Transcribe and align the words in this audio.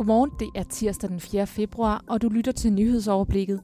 Godmorgen, 0.00 0.30
det 0.40 0.48
er 0.54 0.62
tirsdag 0.62 1.10
den 1.10 1.20
4. 1.20 1.46
februar, 1.46 2.04
og 2.08 2.22
du 2.22 2.28
lytter 2.28 2.52
til 2.52 2.72
nyhedsoverblikket. 2.72 3.60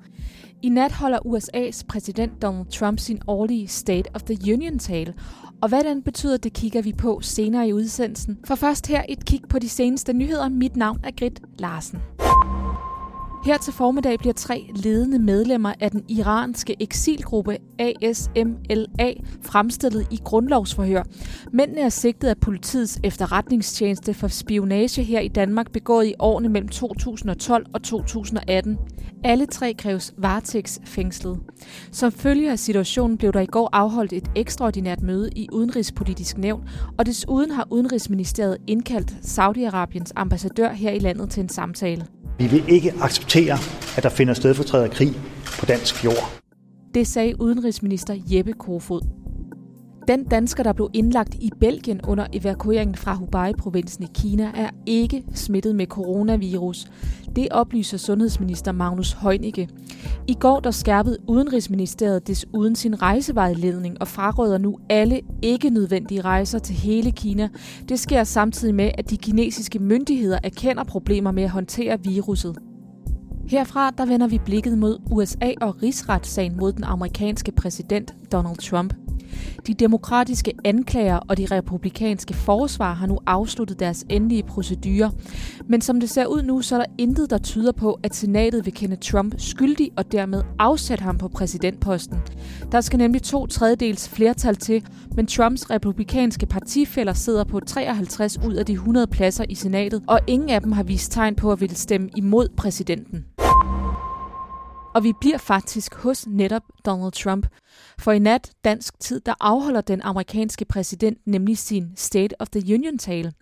I 0.63 0.69
nat 0.69 0.93
holder 0.93 1.19
USA's 1.19 1.87
præsident 1.89 2.43
Donald 2.43 2.67
Trump 2.67 2.99
sin 2.99 3.21
årlige 3.27 3.69
State 3.69 4.11
of 4.15 4.23
the 4.23 4.53
Union-tale, 4.53 5.15
og 5.63 5.69
hvad 5.69 5.85
den 5.85 6.03
betyder, 6.03 6.37
det 6.37 6.53
kigger 6.53 6.83
vi 6.83 6.93
på 6.93 7.19
senere 7.23 7.69
i 7.69 7.73
udsendelsen. 7.73 8.39
For 8.45 8.55
først 8.55 8.87
her 8.87 9.03
et 9.09 9.25
kig 9.25 9.41
på 9.49 9.59
de 9.59 9.69
seneste 9.69 10.13
nyheder. 10.13 10.49
Mit 10.49 10.77
navn 10.77 10.99
er 11.05 11.11
Grit 11.19 11.43
Larsen. 11.59 11.99
Her 13.47 13.59
til 13.59 13.73
formiddag 13.73 14.19
bliver 14.19 14.33
tre 14.33 14.71
ledende 14.75 15.19
medlemmer 15.19 15.73
af 15.81 15.91
den 15.91 16.05
iranske 16.09 16.77
eksilgruppe 16.81 17.57
ASMLA 17.79 19.13
fremstillet 19.43 20.07
i 20.11 20.21
grundlovsforhør. 20.25 21.03
Mændene 21.53 21.81
er 21.81 21.89
sigtet 21.89 22.29
af 22.29 22.39
politiets 22.39 23.01
efterretningstjeneste 23.05 24.15
for 24.15 24.29
spionage 24.29 25.03
her 25.03 25.21
i 25.21 25.29
Danmark 25.29 25.73
begået 25.73 26.07
i 26.07 26.15
årene 26.19 26.49
mellem 26.49 26.69
2012 26.69 27.67
og 27.75 27.83
2018. 27.83 28.79
Alle 29.25 29.47
tre 29.47 29.75
kræves 29.79 30.15
varetægtsfængslet. 30.19 31.41
Som 31.93 32.13
følge 32.13 32.51
af 32.51 32.59
situationen 32.59 33.19
blev 33.19 33.33
der 33.33 33.41
i 33.41 33.47
går 33.47 33.71
afholdt 33.73 34.13
et 34.13 34.31
ekstraordinært 34.35 35.03
møde 35.03 35.31
i 35.37 35.49
Udenrigspolitisk 35.53 36.39
Nævn, 36.39 36.69
og 36.99 37.07
desuden 37.07 37.51
har 37.51 37.67
Udenrigsministeriet 37.71 38.57
indkaldt 38.67 39.11
Saudi-Arabiens 39.11 40.13
ambassadør 40.17 40.73
her 40.73 40.91
i 40.91 40.99
landet 40.99 41.31
til 41.31 41.43
en 41.43 41.49
samtale. 41.49 42.07
Vi 42.39 42.47
vil 42.47 42.65
ikke 42.69 42.93
acceptere, 43.01 43.59
at 43.97 44.03
der 44.03 44.09
finder 44.09 44.35
stedfortræder 44.35 44.89
krig 44.89 45.13
på 45.61 45.67
dansk 45.67 46.05
jord. 46.05 46.41
Det 46.95 47.07
sagde 47.07 47.41
udenrigsminister 47.41 48.15
Jeppe 48.31 48.53
Kofod. 48.53 49.26
Den 50.09 50.25
dansker, 50.25 50.63
der 50.63 50.73
blev 50.73 50.91
indlagt 50.93 51.35
i 51.35 51.51
Belgien 51.61 52.01
under 52.09 52.27
evakueringen 52.33 52.95
fra 52.95 53.15
Hubei-provinsen 53.15 54.05
i 54.05 54.09
Kina, 54.15 54.51
er 54.55 54.71
ikke 54.87 55.25
smittet 55.35 55.75
med 55.75 55.87
coronavirus. 55.87 56.87
Det 57.37 57.49
oplyser 57.51 57.99
sundhedsminister 57.99 58.73
Magnus 58.73 59.13
Heunicke. 59.13 59.69
I 60.27 60.35
går 60.35 60.61
der 60.61 60.71
skærpede 60.71 61.17
Udenrigsministeriet 61.27 62.27
desuden 62.27 62.77
sin 62.77 63.03
rejsevejledning 63.03 64.01
og 64.01 64.09
fraråder 64.09 64.59
nu 64.59 64.79
alle 64.91 65.21
ikke 65.43 65.71
nødvendige 65.71 66.21
rejser 66.21 66.59
til 66.59 66.75
hele 66.75 67.11
Kina. 67.11 67.49
Det 67.89 68.01
sker 68.01 68.25
samtidig 68.25 68.75
med, 68.75 68.91
at 68.99 69.11
de 69.11 69.17
kinesiske 69.17 69.79
myndigheder 69.79 70.39
erkender 70.45 70.85
problemer 70.85 71.31
med 71.31 71.43
at 71.43 71.51
håndtere 71.51 71.99
viruset. 72.05 72.59
Herfra 73.49 73.91
der 73.91 74.07
vender 74.07 74.27
vi 74.27 74.41
blikket 74.45 74.79
mod 74.79 74.99
USA 75.11 75.53
og 75.61 75.83
rigsretssagen 75.83 76.57
mod 76.57 76.73
den 76.73 76.85
amerikanske 76.85 77.53
præsident 77.53 78.15
Donald 78.33 78.57
Trump. 78.57 78.95
De 79.67 79.75
demokratiske 79.75 80.53
anklager 80.65 81.17
og 81.17 81.37
de 81.37 81.47
republikanske 81.51 82.35
forsvar 82.35 82.95
har 82.95 83.07
nu 83.07 83.19
afsluttet 83.27 83.81
deres 83.81 84.05
endelige 84.09 84.43
procedurer. 84.43 85.11
Men 85.67 85.81
som 85.81 86.01
det 86.01 86.11
ser 86.11 86.27
ud 86.27 86.43
nu, 86.43 86.63
så 86.63 86.75
er 86.75 86.79
der 86.79 86.87
intet, 86.99 87.31
der 87.31 87.39
tyder 87.39 87.73
på, 87.73 87.99
at 88.03 88.15
senatet 88.15 88.67
vil 88.67 88.75
kende 88.75 88.97
Trump 88.97 89.35
skyldig 89.39 89.91
og 89.97 90.13
dermed 90.13 90.43
afsætte 90.59 91.05
ham 91.05 91.19
på 91.19 91.29
præsidentposten. 91.29 92.19
Der 92.73 92.81
skal 92.81 92.99
nemlig 92.99 93.23
to 93.23 93.47
tredjedels 93.47 94.09
flertal 94.09 94.57
til, 94.57 94.85
men 95.15 95.27
Trumps 95.27 95.71
republikanske 95.71 96.47
partifælder 96.47 97.13
sidder 97.13 97.45
på 97.45 97.61
53 97.61 98.39
ud 98.47 98.55
af 98.55 98.67
de 98.67 98.73
100 98.73 99.07
pladser 99.07 99.45
i 99.49 99.55
senatet, 99.55 100.03
og 100.07 100.21
ingen 100.27 100.51
af 100.51 100.61
dem 100.63 100.73
har 100.73 100.83
vist 100.83 101.13
tegn 101.13 101.35
på 101.35 101.53
at 101.53 101.61
ville 101.61 101.77
stemme 101.77 102.09
imod 102.17 102.49
præsidenten. 102.57 103.25
Og 104.97 105.05
vi 105.05 105.13
bliver 105.21 105.39
faktisk 105.39 105.95
hos 105.95 106.27
netop 106.27 106.63
Donald 106.87 107.13
Trump. 107.13 107.47
For 107.99 108.13
i 108.13 108.19
nat, 108.19 108.53
dansk 108.65 109.01
tid, 109.01 109.21
der 109.21 109.35
afholder 109.41 109.81
den 109.81 110.03
amerikanske 110.03 110.65
præsident 110.65 111.19
nemlig 111.27 111.59
sin 111.59 111.93
State 111.97 112.41
of 112.41 112.49
the 112.49 112.75
Union-tale. 112.75 113.33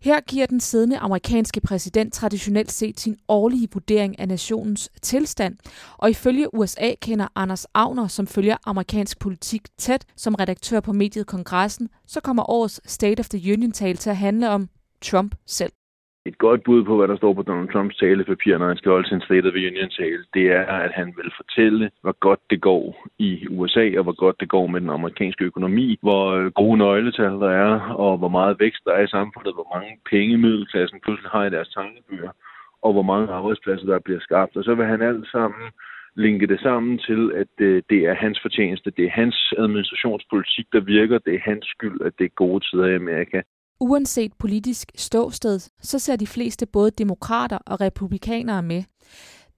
Her 0.00 0.20
giver 0.20 0.46
den 0.46 0.60
siddende 0.60 0.98
amerikanske 0.98 1.60
præsident 1.60 2.12
traditionelt 2.12 2.72
set 2.72 3.00
sin 3.00 3.16
årlige 3.28 3.68
vurdering 3.72 4.18
af 4.18 4.28
nationens 4.28 4.90
tilstand, 5.02 5.56
og 5.98 6.10
ifølge 6.10 6.54
USA 6.54 6.94
kender 7.02 7.28
Anders 7.34 7.66
Agner, 7.74 8.08
som 8.08 8.26
følger 8.26 8.56
amerikansk 8.66 9.18
politik 9.18 9.62
tæt 9.78 10.04
som 10.16 10.34
redaktør 10.34 10.80
på 10.80 10.92
mediet 10.92 11.26
Kongressen, 11.26 11.88
så 12.06 12.20
kommer 12.20 12.50
årets 12.50 12.80
State 12.92 13.20
of 13.20 13.28
the 13.28 13.52
Union-tale 13.52 13.96
til 13.96 14.10
at 14.10 14.16
handle 14.16 14.50
om 14.50 14.68
Trump 15.02 15.34
selv. 15.46 15.72
Et 16.26 16.38
godt 16.38 16.62
bud 16.64 16.84
på, 16.84 16.96
hvad 16.96 17.08
der 17.08 17.16
står 17.16 17.34
på 17.34 17.42
Donald 17.42 17.68
Trumps 17.72 17.96
talepapir, 17.96 18.58
når 18.58 18.68
han 18.68 18.76
skal 18.76 18.92
holde 18.92 19.08
sin 19.08 19.20
State 19.20 19.46
of 19.46 19.52
the 19.52 19.66
Union-tale, 19.70 20.24
det 20.34 20.46
er, 20.52 20.66
at 20.86 20.92
han 20.92 21.08
vil 21.16 21.30
fortælle, 21.36 21.90
hvor 22.02 22.16
godt 22.20 22.40
det 22.50 22.60
går 22.60 23.08
i 23.18 23.46
USA, 23.50 23.86
og 23.98 24.02
hvor 24.02 24.16
godt 24.24 24.40
det 24.40 24.48
går 24.48 24.66
med 24.66 24.80
den 24.80 24.90
amerikanske 24.90 25.44
økonomi, 25.44 25.98
hvor 26.02 26.24
øh, 26.30 26.52
gode 26.52 26.78
nøgletal 26.78 27.34
der 27.44 27.50
er, 27.50 27.80
og 27.80 28.18
hvor 28.18 28.28
meget 28.28 28.60
vækst 28.60 28.84
der 28.84 28.92
er 28.92 29.02
i 29.04 29.14
samfundet, 29.16 29.54
hvor 29.54 29.68
mange 29.74 29.90
penge 30.10 30.36
middelklassen 30.38 31.00
pludselig 31.00 31.30
har 31.30 31.44
i 31.44 31.50
deres 31.50 31.68
tankebøger, 31.68 32.30
og 32.82 32.92
hvor 32.92 33.02
mange 33.02 33.32
arbejdspladser 33.32 33.86
der 33.86 33.98
bliver 33.98 34.20
skabt. 34.20 34.56
Og 34.56 34.64
så 34.64 34.74
vil 34.74 34.86
han 34.86 35.02
alt 35.02 35.26
sammen 35.26 35.64
linke 36.16 36.46
det 36.46 36.60
sammen 36.60 36.98
til, 36.98 37.32
at 37.42 37.54
øh, 37.60 37.82
det 37.90 38.00
er 38.10 38.14
hans 38.14 38.38
fortjeneste, 38.42 38.90
det 38.96 39.04
er 39.04 39.10
hans 39.22 39.54
administrationspolitik, 39.58 40.66
der 40.72 40.80
virker, 40.80 41.18
det 41.18 41.34
er 41.34 41.48
hans 41.50 41.66
skyld, 41.66 42.00
at 42.00 42.12
det 42.18 42.24
er 42.24 42.40
gode 42.44 42.60
tider 42.64 42.86
i 42.86 42.94
Amerika. 42.94 43.40
Uanset 43.84 44.32
politisk 44.38 44.92
ståsted, 44.96 45.60
så 45.82 45.98
ser 45.98 46.16
de 46.16 46.26
fleste 46.26 46.66
både 46.66 46.90
demokrater 46.90 47.58
og 47.66 47.80
republikanere 47.80 48.62
med. 48.62 48.82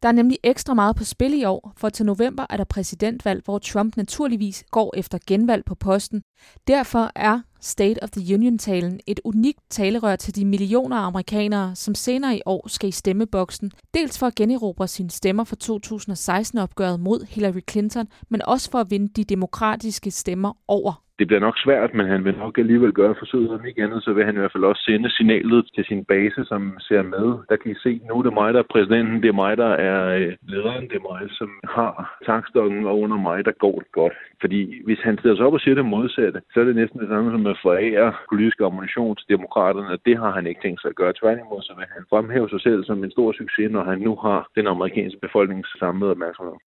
Der 0.03 0.09
er 0.09 0.13
nemlig 0.13 0.39
ekstra 0.43 0.75
meget 0.75 0.97
på 0.97 1.05
spil 1.05 1.35
i 1.35 1.45
år, 1.45 1.73
for 1.77 1.89
til 1.89 2.07
november 2.07 2.47
er 2.51 2.57
der 2.57 2.65
præsidentvalg, 2.65 3.45
hvor 3.45 3.59
Trump 3.59 3.97
naturligvis 3.97 4.65
går 4.71 4.95
efter 4.97 5.19
genvalg 5.27 5.65
på 5.65 5.75
posten. 5.75 6.23
Derfor 6.67 7.11
er 7.15 7.41
State 7.61 8.03
of 8.03 8.11
the 8.11 8.35
Union-talen 8.35 9.01
et 9.07 9.21
unikt 9.25 9.61
talerør 9.71 10.17
til 10.17 10.37
de 10.37 10.45
millioner 10.45 10.97
af 10.97 11.07
amerikanere, 11.07 11.77
som 11.77 11.95
senere 11.95 12.37
i 12.37 12.43
år 12.47 12.69
skal 12.69 12.89
i 12.89 12.93
stemmeboksen. 12.93 13.73
Dels 13.95 14.19
for 14.19 14.27
at 14.27 14.35
generobre 14.35 14.89
sine 14.89 15.11
stemmer 15.11 15.45
for 15.45 15.57
2016-opgøret 15.57 17.01
mod 17.01 17.27
Hillary 17.29 17.61
Clinton, 17.71 18.09
men 18.29 18.43
også 18.43 18.71
for 18.71 18.79
at 18.79 18.91
vinde 18.91 19.09
de 19.09 19.25
demokratiske 19.25 20.11
stemmer 20.11 20.53
over 20.69 21.06
det 21.19 21.27
bliver 21.27 21.41
nok 21.41 21.59
svært, 21.59 21.95
men 21.95 22.07
han 22.07 22.25
vil 22.25 22.39
nok 22.39 22.59
alligevel 22.59 22.93
gøre 22.93 23.15
forsøget, 23.19 23.51
om 23.51 23.67
ikke 23.67 23.83
andet, 23.83 24.05
så 24.05 24.13
vil 24.13 24.25
han 24.25 24.35
i 24.35 24.39
hvert 24.39 24.53
fald 24.53 24.65
også 24.65 24.83
sende 24.83 25.11
signalet 25.11 25.71
til 25.75 25.85
sin 25.85 26.05
base, 26.05 26.45
som 26.45 26.77
ser 26.81 27.03
med. 27.03 27.27
Der 27.49 27.57
kan 27.57 27.71
I 27.73 27.75
se, 27.85 28.01
nu 28.09 28.15
er 28.19 28.23
det 28.23 28.35
mig, 28.35 28.55
der 28.55 28.61
er 28.61 28.73
præsidenten, 28.73 29.23
det 29.23 29.29
er 29.29 29.41
mig, 29.45 29.57
der 29.57 29.73
er 29.89 30.17
øh, 30.19 30.33
lederen, 30.49 30.89
det 30.91 30.97
er 31.01 31.09
mig, 31.13 31.23
som 31.31 31.51
har 31.77 31.93
tankstokken, 32.27 32.87
og 32.87 33.01
under 33.01 33.17
mig, 33.17 33.45
der 33.45 33.53
går 33.53 33.79
det 33.79 33.93
godt. 33.93 34.15
Fordi 34.41 34.61
hvis 34.85 35.01
han 35.07 35.19
stiller 35.19 35.37
sig 35.37 35.47
op 35.47 35.53
og 35.53 35.61
siger 35.61 35.75
det 35.75 35.85
modsatte, 35.85 36.41
så 36.53 36.61
er 36.61 36.65
det 36.65 36.77
næsten 36.77 37.01
det 37.01 37.09
samme 37.09 37.31
som 37.33 37.47
at 37.47 37.59
forære 37.63 38.15
politisk 38.31 38.61
ammunition 38.61 39.17
til 39.17 39.29
demokraterne, 39.29 39.91
og 39.95 39.99
det 40.07 40.17
har 40.19 40.31
han 40.31 40.47
ikke 40.47 40.63
tænkt 40.63 40.81
sig 40.81 40.89
at 40.89 40.97
gøre. 41.01 41.13
Tværtimod 41.21 41.63
så 41.63 41.73
vil 41.77 41.87
han 41.97 42.05
fremhæve 42.11 42.49
sig 42.49 42.61
selv 42.61 42.85
som 42.85 43.05
en 43.05 43.11
stor 43.11 43.33
succes, 43.33 43.71
når 43.71 43.85
han 43.85 43.99
nu 43.99 44.17
har 44.17 44.49
den 44.57 44.67
amerikanske 44.67 45.21
befolknings 45.21 45.79
samlede 45.79 46.11
opmærksomhed. 46.11 46.59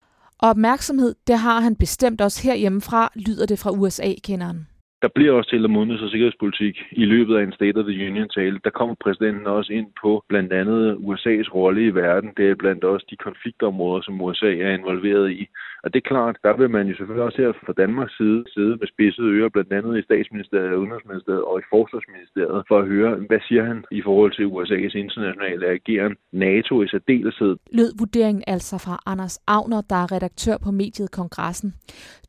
Og 0.42 0.48
opmærksomhed, 0.48 1.14
det 1.26 1.38
har 1.38 1.60
han 1.60 1.76
bestemt 1.76 2.20
også 2.20 2.42
herhjemmefra, 2.42 3.12
lyder 3.14 3.46
det 3.46 3.58
fra 3.58 3.70
USA-kenderen. 3.70 4.66
Der 5.02 5.08
bliver 5.14 5.32
også 5.32 5.50
til 5.50 5.66
udenrigs- 5.66 6.02
og 6.04 6.10
sikkerhedspolitik 6.10 6.76
i 6.92 7.04
løbet 7.04 7.36
af 7.36 7.42
en 7.42 7.52
State 7.52 7.78
of 7.80 7.84
the 7.84 8.06
Union-tale. 8.08 8.60
Der 8.64 8.70
kommer 8.70 8.94
præsidenten 9.04 9.46
også 9.46 9.72
ind 9.72 9.88
på 10.02 10.24
blandt 10.28 10.52
andet 10.52 10.94
USA's 10.94 11.48
rolle 11.54 11.86
i 11.86 11.94
verden. 11.94 12.30
Det 12.36 12.50
er 12.50 12.54
blandt 12.54 12.84
også 12.84 13.06
de 13.10 13.16
konfliktområder, 13.16 14.02
som 14.02 14.20
USA 14.20 14.52
er 14.66 14.70
involveret 14.78 15.30
i. 15.30 15.48
Og 15.84 15.88
det 15.92 15.98
er 16.00 16.08
klart, 16.12 16.36
der 16.46 16.56
vil 16.56 16.70
man 16.70 16.86
jo 16.88 16.94
selvfølgelig 16.96 17.26
også 17.28 17.42
her 17.42 17.52
fra 17.52 17.72
Danmarks 17.82 18.16
side 18.16 18.44
sidde 18.54 18.74
med 18.80 18.88
spidsede 18.92 19.30
ører, 19.36 19.48
blandt 19.48 19.72
andet 19.72 19.98
i 19.98 20.02
statsministeriet, 20.02 20.80
udenrigsministeriet 20.82 21.44
og 21.50 21.58
i 21.58 21.68
forsvarsministeriet, 21.74 22.62
for 22.68 22.78
at 22.78 22.86
høre, 22.86 23.10
hvad 23.28 23.40
siger 23.48 23.64
han 23.70 23.84
i 23.90 24.02
forhold 24.02 24.32
til 24.36 24.46
USA's 24.54 24.94
internationale 25.04 25.66
ageren, 25.66 26.14
NATO 26.32 26.82
i 26.82 26.88
særdeleshed. 26.88 27.56
Lød 27.72 27.90
vurderingen 27.98 28.44
altså 28.46 28.76
fra 28.84 29.02
Anders 29.06 29.36
Avner, 29.46 29.80
der 29.90 29.98
er 30.04 30.12
redaktør 30.16 30.56
på 30.64 30.70
mediet 30.70 31.10
Kongressen. 31.10 31.74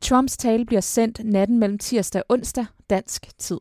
Trumps 0.02 0.38
tale 0.38 0.66
bliver 0.66 0.86
sendt 0.96 1.18
natten 1.36 1.60
mellem 1.60 1.78
tirsdag 1.78 2.22
og 2.30 2.34
onsdag 2.34 2.61
dansk 2.90 3.38
tid. 3.38 3.60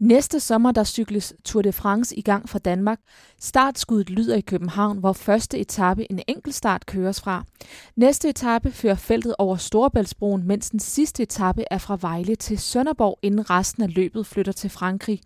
Næste 0.00 0.40
sommer 0.40 0.72
der 0.72 0.84
cykles 0.84 1.34
Tour 1.44 1.62
de 1.62 1.72
France 1.72 2.16
i 2.16 2.22
gang 2.22 2.48
fra 2.48 2.58
Danmark. 2.58 3.00
Startskuddet 3.40 4.10
lyder 4.10 4.36
i 4.36 4.40
København, 4.40 4.98
hvor 4.98 5.12
første 5.12 5.58
etape 5.58 6.12
en 6.12 6.20
enkeltstart 6.28 6.86
køres 6.86 7.20
fra. 7.20 7.44
Næste 7.96 8.28
etape 8.28 8.70
fører 8.70 8.94
feltet 8.94 9.34
over 9.38 9.56
Storebæltsbroen, 9.56 10.46
mens 10.46 10.70
den 10.70 10.80
sidste 10.80 11.22
etape 11.22 11.64
er 11.70 11.78
fra 11.78 11.98
Vejle 12.00 12.34
til 12.34 12.58
Sønderborg, 12.58 13.18
inden 13.22 13.50
resten 13.50 13.82
af 13.82 13.94
løbet 13.94 14.26
flytter 14.26 14.52
til 14.52 14.70
Frankrig. 14.70 15.20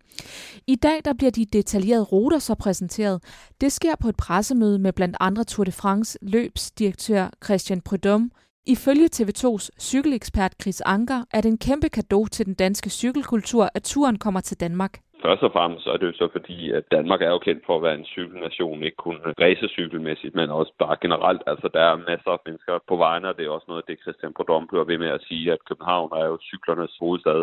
I 0.67 0.77
dag 0.77 1.01
der 1.05 1.13
bliver 1.13 1.31
de 1.31 1.45
detaljerede 1.45 2.05
ruter 2.05 2.39
så 2.39 2.55
præsenteret. 2.55 3.23
Det 3.61 3.73
sker 3.73 3.95
på 3.97 4.09
et 4.09 4.17
pressemøde 4.17 4.79
med 4.79 4.93
blandt 4.93 5.17
andre 5.21 5.45
Tour 5.45 5.65
de 5.65 5.73
France 5.73 6.19
løbsdirektør 6.23 7.31
Christian 7.45 7.81
Prudhomme, 7.81 8.31
Ifølge 8.67 9.09
TV2's 9.17 9.71
cykelekspert 9.79 10.53
Chris 10.63 10.81
Anker 10.81 11.21
er 11.35 11.41
det 11.41 11.51
en 11.51 11.65
kæmpe 11.69 11.89
gave 11.89 12.27
til 12.27 12.47
den 12.47 12.55
danske 12.55 12.91
cykelkultur, 12.91 13.69
at 13.75 13.83
turen 13.83 14.19
kommer 14.19 14.41
til 14.41 14.61
Danmark. 14.61 14.93
Først 15.23 15.43
og 15.43 15.53
fremmest 15.53 15.87
er 15.87 15.97
det 15.97 16.07
jo 16.07 16.13
så 16.13 16.29
fordi, 16.33 16.71
at 16.71 16.85
Danmark 16.91 17.23
er 17.23 17.31
jo 17.31 17.39
kendt 17.39 17.63
for 17.67 17.77
at 17.77 17.83
være 17.83 17.99
en 17.99 18.05
cykelnation, 18.05 18.83
ikke 18.83 18.97
kun 18.97 19.17
racercykelmæssigt, 19.45 20.35
men 20.35 20.51
også 20.51 20.73
bare 20.79 20.97
generelt. 21.05 21.43
Altså, 21.47 21.69
der 21.75 21.81
er 21.81 22.05
masser 22.11 22.31
af 22.31 22.39
mennesker 22.47 22.79
på 22.89 22.97
vejene, 22.97 23.29
og 23.29 23.37
det 23.37 23.45
er 23.45 23.51
også 23.51 23.69
noget 23.69 23.89
det, 23.89 24.03
Christian 24.03 24.35
Prodom 24.37 24.67
bliver 24.67 24.85
ved 24.85 24.99
med 24.99 25.11
at 25.17 25.25
sige, 25.29 25.53
at 25.53 25.65
København 25.69 26.11
er 26.21 26.25
jo 26.31 26.39
cyklernes 26.51 26.97
hovedstad. 27.01 27.41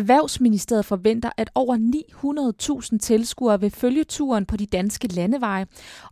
Erhvervsministeriet 0.00 0.86
forventer, 0.94 1.30
at 1.42 1.48
over 1.62 1.74
900.000 1.76 2.98
tilskuere 3.10 3.60
vil 3.60 3.72
følge 3.82 4.04
turen 4.16 4.44
på 4.50 4.56
de 4.62 4.66
danske 4.78 5.08
landeveje, 5.18 5.64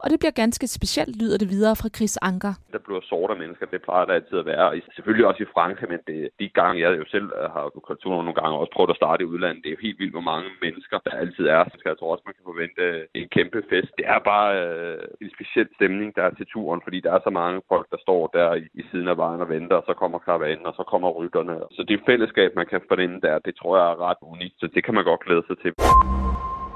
og 0.03 0.07
det 0.11 0.19
bliver 0.21 0.37
ganske 0.43 0.67
specielt, 0.79 1.15
lyder 1.23 1.39
det 1.39 1.49
videre 1.55 1.77
fra 1.81 1.89
Chris 1.97 2.17
Anker. 2.31 2.55
Der 2.73 2.83
bliver 2.87 3.01
sorte 3.11 3.35
mennesker, 3.43 3.67
det 3.67 3.83
plejer 3.83 4.05
der 4.07 4.15
altid 4.19 4.37
at 4.43 4.47
være. 4.47 4.81
Selvfølgelig 4.97 5.27
også 5.31 5.43
i 5.43 5.53
Frankrig, 5.57 5.89
men 5.95 6.01
det, 6.11 6.21
de 6.41 6.49
gange, 6.61 6.83
jeg 6.85 6.91
jo 7.01 7.05
selv 7.15 7.29
øh, 7.41 7.47
har 7.55 7.65
kulturen 7.91 8.25
nogle 8.27 8.41
gange 8.41 8.55
også 8.63 8.73
prøvet 8.77 8.91
at 8.95 9.01
starte 9.03 9.23
i 9.25 9.31
udlandet, 9.33 9.63
det 9.63 9.69
er 9.71 9.77
jo 9.77 9.87
helt 9.87 9.99
vildt, 10.01 10.17
hvor 10.17 10.29
mange 10.33 10.49
mennesker 10.65 10.97
der 11.07 11.15
altid 11.23 11.45
er. 11.57 11.63
Så 11.71 11.77
jeg 11.91 11.99
tror 11.99 12.13
også, 12.13 12.27
man 12.29 12.37
kan 12.37 12.51
forvente 12.51 12.83
en 13.21 13.29
kæmpe 13.37 13.61
fest. 13.73 13.91
Det 13.99 14.07
er 14.15 14.21
bare 14.33 14.49
øh, 14.63 15.05
en 15.25 15.31
speciel 15.37 15.69
stemning, 15.79 16.09
der 16.17 16.23
er 16.27 16.35
til 16.35 16.47
turen, 16.53 16.81
fordi 16.85 16.99
der 17.07 17.13
er 17.17 17.23
så 17.27 17.33
mange 17.41 17.59
folk, 17.73 17.87
der 17.95 18.01
står 18.07 18.23
der 18.37 18.49
i, 18.63 18.65
i 18.81 18.83
siden 18.91 19.09
af 19.13 19.17
vejen 19.25 19.41
og 19.45 19.49
venter, 19.55 19.77
og 19.81 19.85
så 19.89 19.95
kommer 20.03 20.19
karavanen, 20.27 20.67
og 20.71 20.75
så 20.79 20.85
kommer 20.93 21.09
rytterne. 21.21 21.57
Så 21.77 21.83
det 21.89 22.07
fællesskab, 22.11 22.51
man 22.61 22.67
kan 22.73 22.81
fornemme 22.91 23.19
der, 23.27 23.39
det 23.47 23.55
tror 23.65 23.77
jeg 23.81 23.87
er 23.93 23.99
ret 24.09 24.21
unikt, 24.23 24.55
så 24.61 24.67
det 24.75 24.85
kan 24.85 24.95
man 24.95 25.05
godt 25.05 25.21
glæde 25.27 25.45
sig 25.49 25.57
til. 25.63 25.73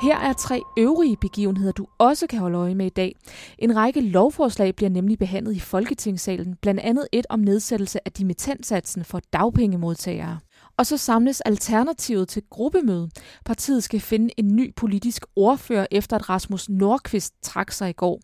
Her 0.02 0.16
er 0.28 0.32
tre 0.32 0.62
øvrige 0.78 1.16
begivenheder, 1.16 1.72
du 1.72 1.86
også 1.98 2.26
kan 2.26 2.38
holde 2.38 2.58
øje 2.58 2.74
med 2.74 2.86
i 2.86 2.96
dag. 3.02 3.12
En 3.58 3.76
række 3.76 4.00
lovforslag 4.00 4.76
bliver 4.76 4.90
nemlig 4.90 5.18
behandlet 5.18 5.56
i 5.56 5.60
Folketingssalen, 5.60 6.56
blandt 6.62 6.80
andet 6.80 7.06
et 7.12 7.26
om 7.30 7.40
nedsættelse 7.40 7.98
af 8.06 8.12
dimittentsatsen 8.12 9.04
for 9.04 9.20
dagpengemodtagere. 9.32 10.38
Og 10.78 10.86
så 10.86 10.96
samles 10.96 11.40
Alternativet 11.40 12.28
til 12.28 12.42
gruppemøde. 12.50 13.10
Partiet 13.44 13.82
skal 13.84 14.00
finde 14.00 14.28
en 14.36 14.56
ny 14.56 14.74
politisk 14.74 15.26
ordfører, 15.36 15.86
efter 15.90 16.16
at 16.16 16.28
Rasmus 16.30 16.68
Nordqvist 16.68 17.34
trak 17.42 17.70
sig 17.70 17.90
i 17.90 17.92
går. 17.92 18.20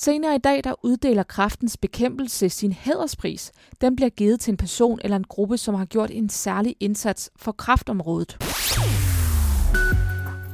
Senere 0.00 0.34
i 0.34 0.38
dag 0.38 0.60
der 0.64 0.74
uddeler 0.82 1.22
Kraftens 1.22 1.76
Bekæmpelse 1.76 2.48
sin 2.48 2.72
hæderspris. 2.72 3.52
Den 3.80 3.96
bliver 3.96 4.08
givet 4.08 4.40
til 4.40 4.50
en 4.50 4.56
person 4.56 4.98
eller 5.04 5.16
en 5.16 5.24
gruppe, 5.24 5.56
som 5.56 5.74
har 5.74 5.84
gjort 5.84 6.10
en 6.10 6.28
særlig 6.28 6.76
indsats 6.80 7.30
for 7.36 7.52
kraftområdet. 7.52 8.36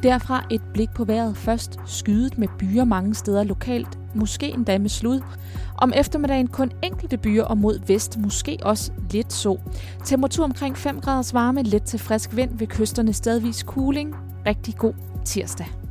Derfra 0.02 0.46
et 0.50 0.62
blik 0.74 0.88
på 0.94 1.04
vejret 1.04 1.36
først 1.36 1.80
skydet 1.86 2.38
med 2.38 2.48
byer 2.58 2.84
mange 2.84 3.14
steder 3.14 3.44
lokalt, 3.44 3.98
måske 4.14 4.48
endda 4.48 4.78
med 4.78 4.88
slud. 4.88 5.20
Om 5.78 5.92
eftermiddagen 5.96 6.46
kun 6.46 6.72
enkelte 6.82 7.18
byer 7.18 7.44
og 7.44 7.58
mod 7.58 7.86
vest, 7.86 8.18
måske 8.18 8.58
også 8.62 8.92
lidt 9.10 9.32
så. 9.32 9.60
Temperatur 10.04 10.44
omkring 10.44 10.78
5 10.78 11.00
graders 11.00 11.34
varme, 11.34 11.62
let 11.62 11.82
til 11.82 11.98
frisk 11.98 12.36
vind 12.36 12.58
ved 12.58 12.66
kysterne 12.66 13.12
stedvis 13.12 13.58
cooling. 13.58 14.14
Rigtig 14.46 14.74
god 14.76 14.94
tirsdag. 15.24 15.83